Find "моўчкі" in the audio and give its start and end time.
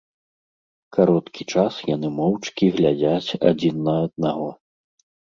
2.17-2.73